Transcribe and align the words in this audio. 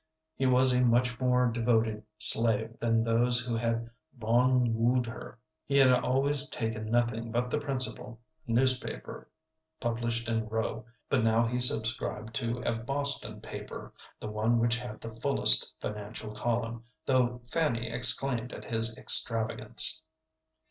He 0.35 0.47
was 0.47 0.73
a 0.73 0.83
much 0.83 1.19
more 1.19 1.45
devoted 1.45 2.01
slave 2.17 2.75
than 2.79 3.03
those 3.03 3.39
who 3.45 3.55
had 3.55 3.87
long 4.19 4.73
wooed 4.73 5.05
her. 5.05 5.37
He 5.67 5.77
had 5.77 5.91
always 5.91 6.49
taken 6.49 6.89
nothing 6.89 7.29
but 7.31 7.51
the 7.51 7.59
principal 7.59 8.19
newspaper 8.47 9.29
published 9.79 10.27
in 10.27 10.47
Rowe, 10.49 10.85
but 11.07 11.23
now 11.23 11.45
he 11.45 11.59
subscribed 11.61 12.33
to 12.33 12.57
a 12.65 12.73
Boston 12.73 13.41
paper, 13.41 13.93
the 14.19 14.27
one 14.31 14.57
which 14.57 14.75
had 14.79 15.01
the 15.01 15.11
fullest 15.11 15.75
financial 15.79 16.33
column, 16.33 16.83
though 17.05 17.41
Fanny 17.47 17.87
exclaimed 17.87 18.53
at 18.53 18.65
his 18.65 18.97
extravagance. 18.97 20.01